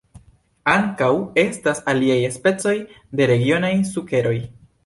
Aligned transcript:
Ankaŭ 0.71 1.09
estas 1.43 1.83
aliaj 1.95 2.17
specoj 2.39 2.75
de 3.21 3.31
regionaj 3.33 3.73
sukeroj. 3.95 4.37